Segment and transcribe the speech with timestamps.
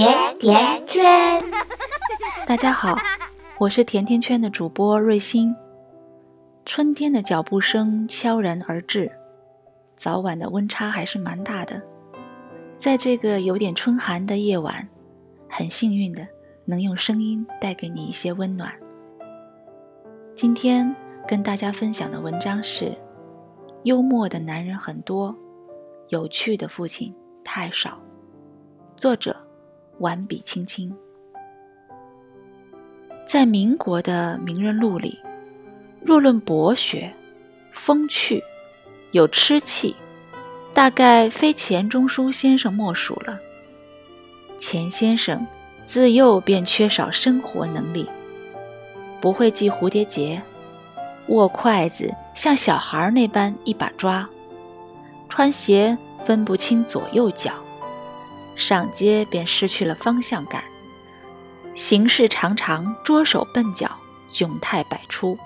[0.00, 1.02] 甜甜圈。
[2.48, 2.96] 大家好，
[3.58, 5.54] 我是甜甜圈的主播瑞欣。
[6.64, 9.12] 春天的脚步声悄然而至，
[9.96, 11.82] 早晚的温差还是蛮大的。
[12.78, 14.88] 在这个有点春寒的夜晚，
[15.50, 16.26] 很幸运的
[16.64, 18.72] 能用声音带给你一些温暖。
[20.34, 20.96] 今天
[21.28, 22.96] 跟大家分享的文章是：
[23.82, 25.36] 幽默的男人很多，
[26.08, 27.14] 有趣的父亲
[27.44, 28.00] 太少。
[28.96, 29.36] 作者：
[30.00, 30.94] 完笔青青。
[33.24, 35.18] 在民国的名人录里，
[36.04, 37.10] 若论博学、
[37.72, 38.42] 风趣、
[39.12, 39.94] 有痴气，
[40.74, 43.38] 大概非钱钟书先生莫属了。
[44.58, 45.46] 钱先生
[45.86, 48.06] 自幼便缺少生活能力。
[49.20, 50.42] 不会系蝴蝶结，
[51.28, 54.28] 握筷子像小孩那般一把抓，
[55.28, 57.52] 穿鞋分不清左右脚，
[58.60, 60.62] 上街便失去了方向感，
[61.74, 63.90] 行事常常拙手笨脚，
[64.30, 65.36] 窘态百出，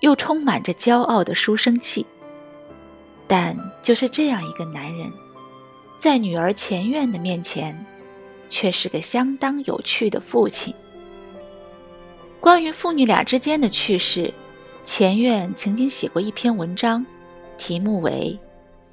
[0.00, 2.06] 又充满着骄傲的书生气。
[3.26, 5.10] 但就是这样一个男人，
[5.96, 7.84] 在女儿钱院的面前，
[8.50, 10.74] 却是个相当有趣的父亲。
[12.38, 14.34] 关于父女俩之间的趣事，
[14.84, 17.06] 前院曾经写过一篇文章，
[17.56, 18.38] 题目为《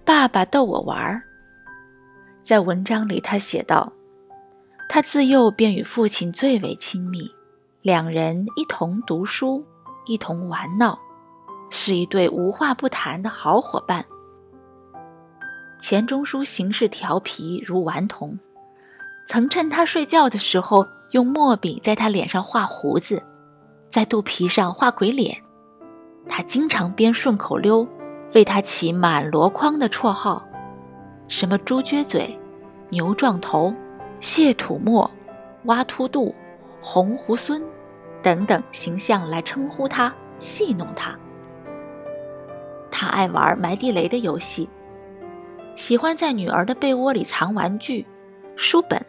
[0.05, 1.21] 爸爸逗我玩儿》。
[2.41, 3.93] 在文章里，他写道
[4.89, 7.31] ：“他自幼便与父亲最为亲密，
[7.81, 9.63] 两人一同读书，
[10.05, 10.97] 一同玩闹，
[11.69, 14.05] 是一对无话不谈的好伙伴。”
[15.79, 18.37] 钱钟书行事调皮如顽童，
[19.27, 23.21] 曾趁他睡觉的时候用墨笔在他脸上画胡子。
[23.89, 25.41] 在肚皮上画鬼脸，
[26.27, 27.87] 他经常编顺口溜，
[28.35, 30.45] 为他起满箩筐的绰号，
[31.29, 32.37] 什么猪撅嘴、
[32.89, 33.73] 牛撞头、
[34.19, 35.09] 蟹吐沫、
[35.65, 36.33] 挖秃肚、
[36.81, 37.61] 红猢狲
[38.21, 41.15] 等等形象来称呼他，戏弄他。
[42.89, 44.67] 他爱玩埋地雷的游戏，
[45.75, 48.05] 喜欢在女儿的被窝里藏玩具、
[48.55, 48.99] 书本、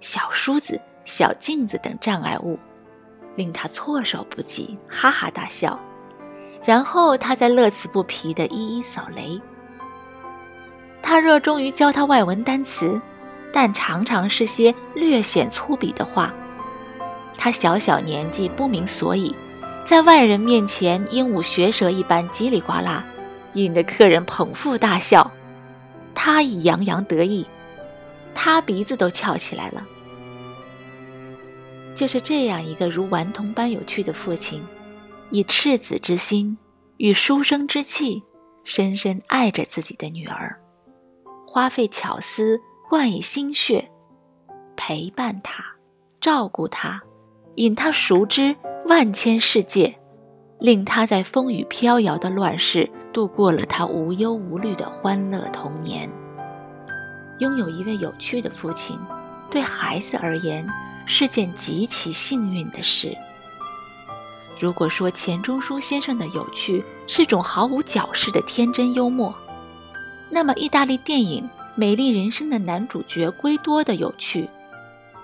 [0.00, 2.58] 小梳子、小镜子等障碍物。
[3.36, 5.80] 令他措手不及，哈哈大笑，
[6.62, 9.40] 然后他再乐此不疲地一一扫雷。
[11.10, 13.02] 他热衷于教他外文单词，
[13.52, 16.32] 但常常是些略显粗鄙的话。
[17.36, 19.34] 他小小年纪不明所以，
[19.84, 23.04] 在外人面前鹦鹉学舌一般叽里呱啦，
[23.54, 25.28] 引得客人捧腹大笑。
[26.14, 27.44] 他已洋洋得意，
[28.32, 29.84] 他鼻子都翘起来了。
[31.92, 34.62] 就是这样一个如顽童般有趣的父亲，
[35.30, 36.56] 以赤子之心
[36.98, 38.22] 与书生之气，
[38.62, 40.56] 深深爱着自己的女儿，
[41.52, 43.90] 花费巧思，灌以心血，
[44.76, 45.64] 陪伴他，
[46.20, 47.02] 照顾他，
[47.56, 48.54] 引他熟知
[48.86, 49.98] 万千世界，
[50.60, 56.08] 令他在风雨飘摇的乱世度过了他无忧无虑的欢乐童年。
[57.40, 58.96] 拥有一位有趣的父亲，
[59.50, 60.64] 对孩子而言。
[61.06, 63.16] 是件极其幸运的事。
[64.56, 69.34] 如果说钱钟书先生的有趣是种毫无矫饰的天真幽默，
[70.30, 71.42] 那么意大利电影
[71.74, 74.48] 《美丽人生》的男主角圭多的有趣，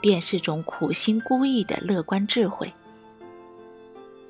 [0.00, 2.72] 便是种苦心孤诣的乐观智慧。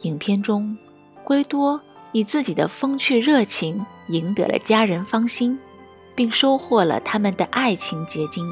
[0.02, 0.76] 影片中，
[1.24, 1.80] 圭多
[2.12, 5.58] 以自己的风趣热情赢得了家人芳心，
[6.14, 8.46] 并收获了他们的爱情结晶。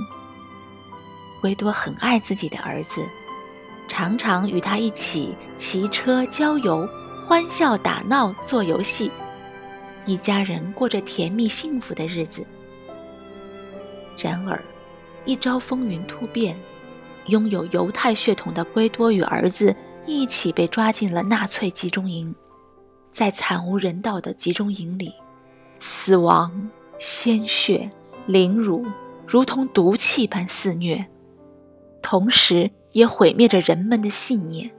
[1.42, 3.06] 圭多很爱自己的儿子，
[3.86, 6.88] 常常与他一起骑车郊游，
[7.26, 9.10] 欢笑打闹，做游戏，
[10.06, 12.44] 一家人过着甜蜜幸福的日子。
[14.16, 14.62] 然而，
[15.24, 16.56] 一朝风云突变，
[17.26, 19.74] 拥有犹太血统的圭多与儿子
[20.06, 22.34] 一起被抓进了纳粹集中营，
[23.10, 25.12] 在惨无人道的集中营里，
[25.80, 27.90] 死亡、鲜血、
[28.26, 28.86] 凌辱，
[29.26, 31.06] 如同毒气般肆虐。
[32.02, 34.70] 同时，也毁灭着人们的信念。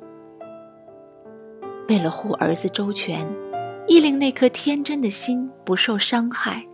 [1.90, 3.28] 为了护儿子周全，
[3.88, 6.66] 亦令那颗天真的心不受伤害，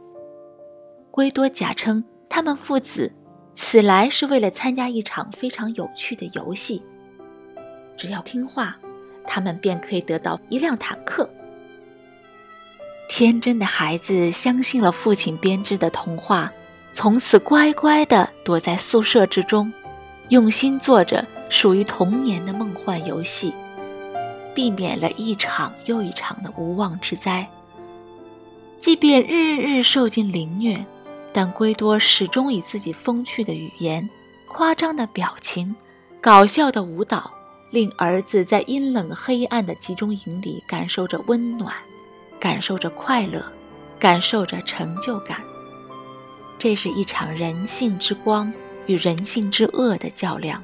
[1.11, 3.11] 圭多假称他们父子
[3.53, 6.81] 此来是为了参加一场非常有趣的游戏。
[7.97, 8.77] 只要听话，
[9.27, 11.29] 他们便可以得到一辆坦克。
[13.09, 16.51] 天真的孩子相信了父亲编织的童话，
[16.93, 19.71] 从此乖乖地躲在宿舍之中。
[20.29, 23.53] 用心做着属于童年的梦幻游戏，
[24.53, 27.47] 避免了一场又一场的无妄之灾。
[28.79, 30.83] 即便日日受尽凌虐，
[31.31, 34.09] 但圭多始终以自己风趣的语言
[34.47, 35.75] 夸张的表情、
[36.19, 37.31] 搞笑的舞蹈，
[37.69, 41.73] 令儿子在阴冷黑暗的集中营里感受着温暖，
[42.39, 43.45] 感受着快乐，
[43.99, 45.41] 感受着成就感。
[46.57, 48.51] 这是一场人性之光
[48.87, 50.61] 与人性之恶的较量，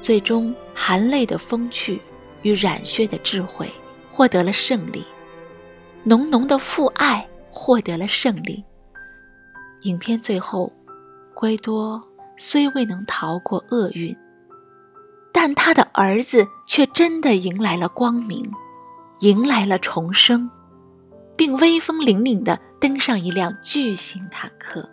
[0.00, 2.00] 最终含泪的风趣
[2.42, 3.70] 与染血的智慧
[4.10, 5.04] 获得了胜利，
[6.04, 8.64] 浓浓的父爱获得了胜利。
[9.82, 10.72] 影片最后，
[11.34, 12.02] 圭多
[12.36, 14.16] 虽未能逃过厄运，
[15.32, 18.48] 但他的儿子却真的迎来了光明，
[19.20, 20.50] 迎来了重生，
[21.36, 24.88] 并威风凛凛地登上一辆巨型坦克。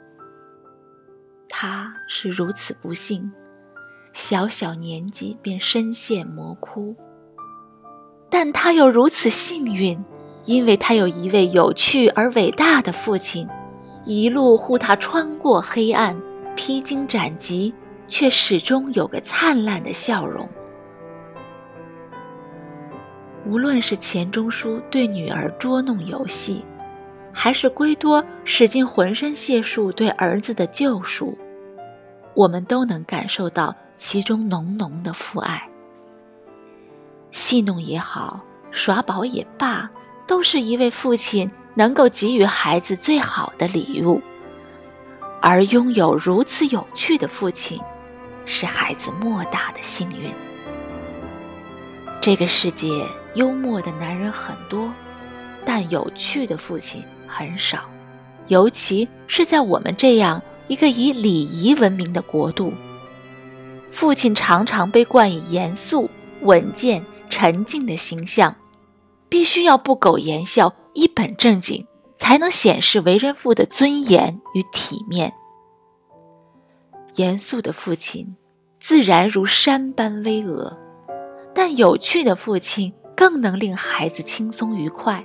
[1.47, 3.31] 他是如此不幸，
[4.13, 6.95] 小小年纪便深陷魔窟，
[8.29, 9.97] 但他又如此幸运，
[10.45, 13.47] 因为他有一位有趣而伟大的父亲。
[14.05, 16.19] 一路护他穿过黑暗，
[16.55, 17.73] 披荆斩棘，
[18.07, 20.47] 却始终有个灿烂的笑容。
[23.45, 26.65] 无论是钱钟书对女儿捉弄游戏，
[27.31, 31.37] 还是圭多使尽浑身解数对儿子的救赎，
[32.33, 35.69] 我们都能感受到其中浓浓的父爱。
[37.31, 38.41] 戏弄也好，
[38.71, 39.89] 耍宝也罢。
[40.27, 44.21] 都是一位父亲能够给予孩子最好的礼物，
[45.41, 47.81] 而拥有如此有趣的父亲，
[48.45, 50.31] 是孩子莫大的幸运。
[52.21, 53.03] 这个世界
[53.33, 54.93] 幽默的男人很多，
[55.65, 57.89] 但有趣的父亲很少，
[58.49, 62.71] 尤其是在我们这样一个以礼仪闻名的国度，
[63.89, 66.07] 父亲常常被冠以严肃、
[66.41, 68.55] 稳健、沉静的形象。
[69.29, 71.85] 必须要不苟言笑、一本正经，
[72.17, 75.31] 才能显示为人父的尊严与体面。
[77.15, 78.27] 严肃的父亲
[78.79, 80.75] 自然如山般巍峨，
[81.53, 85.23] 但有趣的父亲更能令孩子轻松愉快。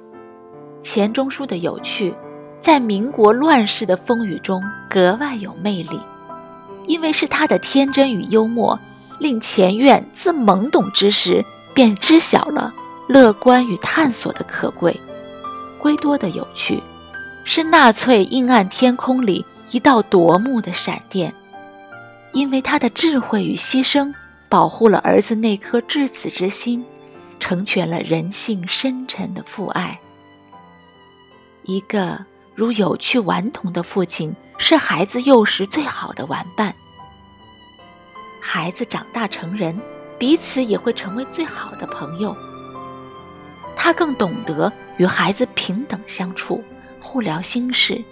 [0.83, 2.15] 钱钟书的有趣，
[2.61, 5.99] 在民国乱世的风雨中格外有魅力，
[6.85, 8.79] 因为是他的天真与幽默，
[9.19, 11.43] 令钱院自懵懂之时
[11.75, 12.73] 便知晓了。
[13.07, 14.99] 乐观与探索的可贵，
[15.79, 16.83] 圭多的有趣，
[17.45, 21.35] 是纳粹阴暗天空里一道夺目的闪电，
[22.33, 24.11] 因为他的智慧与牺牲，
[24.49, 26.83] 保护了儿子那颗至死之心，
[27.39, 30.01] 成全了人性深沉的父爱。
[31.65, 32.25] 一个
[32.55, 36.75] 如有趣顽童的父亲，是孩子幼时最好的玩伴。
[38.41, 39.79] 孩子长大成人，
[40.19, 42.37] 彼此也会成为最好的朋友。
[43.77, 46.63] 他更懂得与孩子平等相处，
[47.01, 48.03] 互聊心事，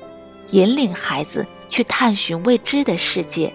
[0.49, 3.54] 引领孩子去探寻未知的世界，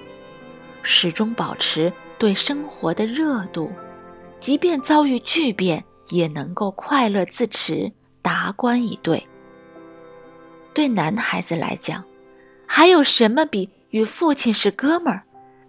[0.81, 3.71] 始终保持对生活的热度，
[4.39, 7.91] 即便遭遇巨变，也能够快乐自持，
[8.21, 9.27] 达观以对。
[10.73, 12.03] 对男孩子来讲，
[12.65, 15.21] 还有什么比与父亲是哥们儿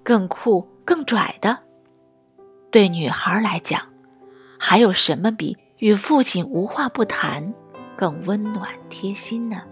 [0.03, 1.59] 更酷、更拽的？
[2.71, 3.81] 对女孩来讲，
[4.59, 5.57] 还有什么比？
[5.79, 7.55] 与父亲无话不谈，
[7.97, 9.63] 更温暖贴心呢。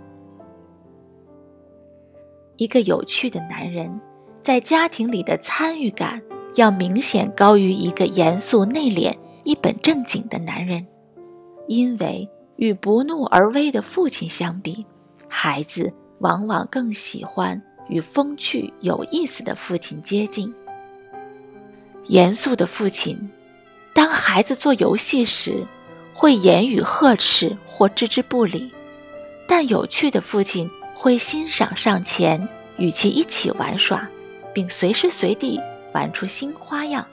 [2.57, 4.01] 一个有趣的男人，
[4.41, 6.23] 在家庭里的参与感
[6.55, 10.87] 要明显高于一个严肃内敛、一本正经的男人，
[11.67, 14.87] 因为与不怒而威的父亲相比，
[15.29, 20.55] 孩子往往更喜欢与风趣有意思的父亲接近。
[22.09, 23.31] 严肃的父亲，
[23.93, 25.67] 当孩子做游戏时。
[26.19, 28.73] 会言语呵斥或置之不理，
[29.47, 32.49] 但有趣的父亲会欣赏上前
[32.79, 34.09] 与其一起玩耍，
[34.55, 35.61] 并随时随地
[35.93, 37.07] 玩出新花样。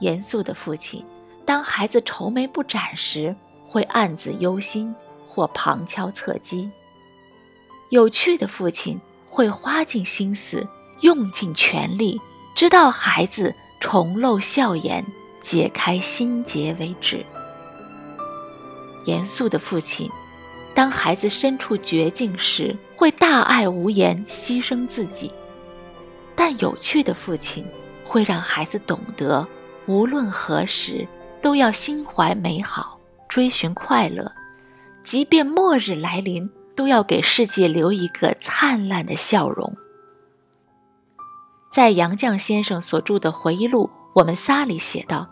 [0.00, 1.02] 严肃的父亲，
[1.46, 4.94] 当孩子愁眉不展时，会暗自忧心
[5.26, 6.70] 或旁敲侧击。
[7.88, 10.68] 有趣的父亲会花尽心思，
[11.00, 12.20] 用尽全力，
[12.54, 15.04] 直到孩子重露笑颜，
[15.40, 17.24] 解开心结为止。
[19.04, 20.10] 严肃的父亲，
[20.74, 25.30] 当孩子身处绝境时，会大爱无言，牺牲自己；
[26.34, 27.64] 但有趣的父亲，
[28.04, 29.46] 会让孩子懂得，
[29.86, 31.06] 无论何时
[31.40, 34.32] 都要心怀美好，追寻快乐，
[35.02, 39.72] 即便末日来临，都要给世界留一个灿烂的笑容。
[41.76, 45.28] 在杨绛先生所著的回忆录《我们仨》里写道：“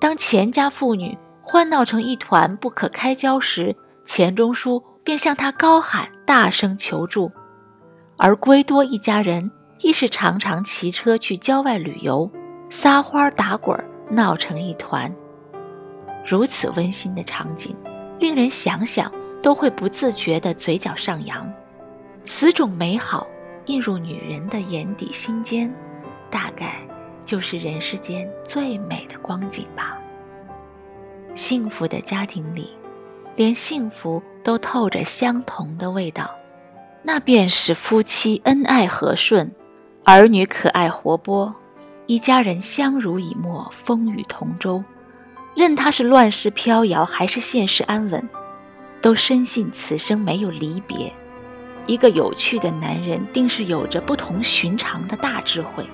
[0.00, 7.30] 当钱家妇女。”欢闹成一团不可开交时，钱钟书便向他高喊，大声求助。
[8.16, 9.52] 而圭多一家人
[9.82, 12.28] 亦是常常骑车去郊外旅游，
[12.68, 13.78] 撒欢打滚，
[14.10, 15.12] 闹成一团。
[16.26, 17.76] 如此温馨的场景，
[18.18, 21.48] 令人想想都会不自觉地嘴角上扬。
[22.24, 23.24] 此种美好
[23.66, 25.70] 映入女人的眼底心间，
[26.30, 26.76] 大概
[27.24, 29.98] 就是人世间最美的光景吧。
[31.34, 32.76] 幸福的家庭里，
[33.34, 36.36] 连幸福都透着相同的味道，
[37.02, 39.50] 那便是夫妻恩爱和顺，
[40.04, 41.54] 儿女可爱活泼，
[42.06, 44.84] 一家人相濡以沫，风雨同舟。
[45.56, 48.28] 任他是乱世飘摇，还是现实安稳，
[49.00, 51.12] 都深信此生没有离别。
[51.86, 55.86] 一个有趣的男人，定是有着不同寻常的大智慧，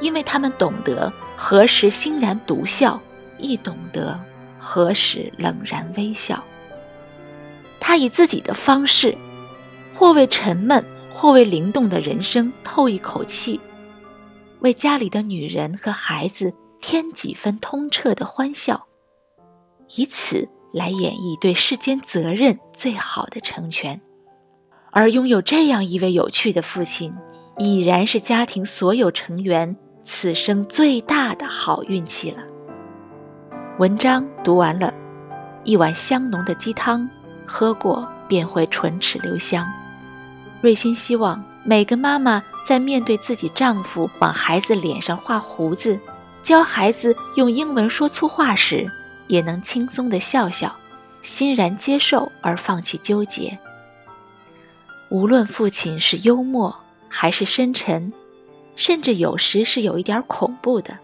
[0.00, 3.00] 因为他们懂得何时欣然独笑，
[3.38, 4.18] 亦懂得
[4.58, 6.42] 何时冷然微笑。
[7.78, 9.16] 他以自己的方式，
[9.94, 13.60] 或为沉闷，或为灵动的人生透一口气，
[14.60, 16.54] 为家里的女人和孩子。
[16.82, 18.86] 添几分通彻的欢笑，
[19.96, 24.00] 以此来演绎对世间责任最好的成全。
[24.92, 27.14] 而拥有这样一位有趣的父亲，
[27.58, 32.38] 已然是家庭所有成员此生最大的好运气了。
[33.78, 34.92] 文章读完了，
[35.64, 37.08] 一碗香浓的鸡汤
[37.46, 39.66] 喝过便会唇齿留香。
[40.60, 45.98] 瑞欣希望每个妈妈在面对自己丈夫往孩子脸上画胡子。
[46.42, 48.90] 教孩子用英文说粗话时，
[49.28, 50.74] 也能轻松地笑笑，
[51.22, 53.58] 欣然接受而放弃纠结。
[55.10, 56.74] 无论父亲是幽默
[57.08, 58.12] 还是深沉，
[58.76, 60.96] 甚至有时是有一点恐怖的，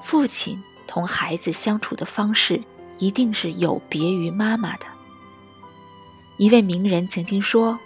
[0.00, 2.60] 父亲同孩子相处的方式
[2.98, 4.86] 一定是有别于妈妈的。
[6.38, 7.78] 一位名人曾经说：“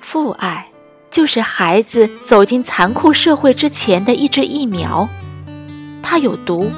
[0.00, 0.66] 父爱
[1.10, 5.06] 就是孩子走进残酷社会之前的一支疫苗。”
[6.02, 6.70] 它有毒，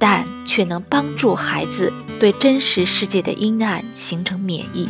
[0.00, 4.88] 但却能帮助孩子对真实世界的阴暗形成免疫。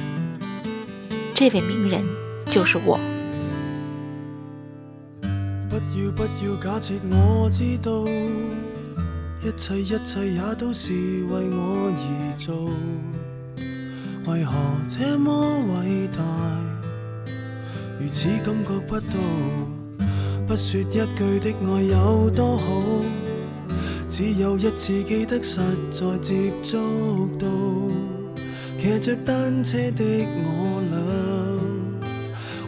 [1.35, 2.05] 这位名人
[2.47, 2.99] 就是我。
[5.69, 8.07] 不要不要假设我知道，
[9.41, 12.71] 一切一切也都是为我而做。
[14.27, 14.53] 为何
[14.87, 16.23] 这么伟大，
[17.99, 19.19] 如此感觉不到？
[20.47, 22.83] 不说一句的爱有多好。
[24.09, 25.59] 只有一次记得实
[25.91, 26.77] 在接触
[27.39, 27.47] 到，
[28.79, 30.05] 骑着单车的
[30.45, 30.62] 我，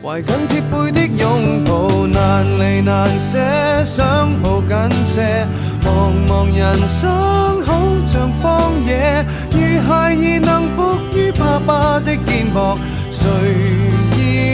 [0.04, 3.38] 怀紧贴背的拥抱，难离难舍，
[3.84, 5.46] 想抱紧些。
[5.80, 12.76] 茫茫人生好像荒野，如孩儿能伏于爸爸的肩膊，
[13.10, 13.24] 谁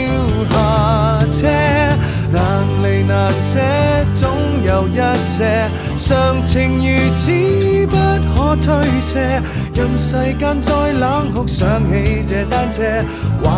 [0.07, 0.09] 要
[0.49, 1.49] 下车？
[2.31, 2.39] 难
[2.81, 3.59] 离难舍，
[4.13, 4.31] 总
[4.63, 4.95] 有一
[5.35, 5.67] 些。
[5.97, 7.29] 常情如此
[7.87, 7.95] 不
[8.33, 9.41] 可推卸，
[9.73, 12.81] 任世间再冷酷，想起这单车，
[13.43, 13.49] 还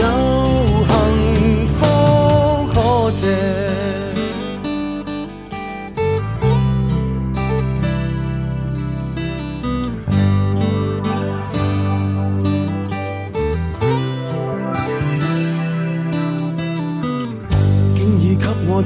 [0.00, 0.41] 有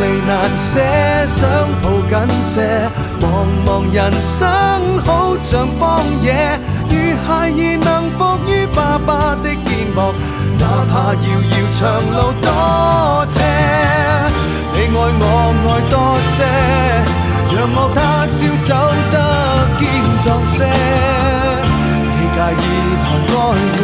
[0.00, 0.80] 离难舍，
[1.26, 1.38] 想
[1.82, 2.54] 抱紧些。
[3.20, 3.24] 茫
[3.66, 3.96] 茫人
[4.38, 4.38] 生
[5.04, 5.82] 好像荒
[6.22, 6.26] 野，
[6.88, 6.92] 如
[7.26, 7.52] 孩儿
[7.82, 9.98] 能伏于爸爸的肩膊，
[10.58, 11.80] 哪怕遥遥长
[12.14, 12.46] 路多
[13.34, 13.36] 斜。
[14.74, 15.22] 你爱我
[15.66, 15.94] 爱多
[16.36, 16.38] 些，
[17.54, 17.98] 让我他
[18.30, 18.70] 朝走
[19.10, 19.14] 得
[19.78, 19.82] 坚
[20.24, 20.56] 壮些。
[22.14, 22.64] 你介意
[23.04, 23.76] 后爱护，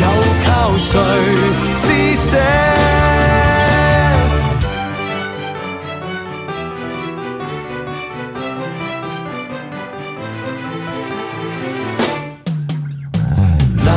[0.00, 0.02] 又
[0.44, 0.90] 靠谁
[1.72, 1.82] 施
[2.16, 2.32] 舍？